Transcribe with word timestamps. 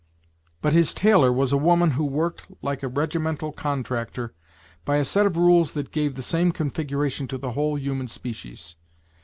But 0.61 0.73
his 0.73 0.95
tailor 0.95 1.31
was 1.31 1.51
a 1.53 1.57
woman 1.57 1.91
who 1.91 2.03
worked, 2.03 2.47
like 2.63 2.81
a 2.81 2.87
regimental 2.87 3.51
contractor, 3.51 4.33
by 4.83 4.95
a 4.95 5.05
set 5.05 5.27
of 5.27 5.37
rules 5.37 5.73
that 5.73 5.91
gave 5.91 6.15
the 6.15 6.23
same 6.23 6.51
configuration 6.51 7.27
to 7.27 7.37
the 7.37 7.51
whole 7.51 7.75
human 7.75 8.07
species. 8.07 8.77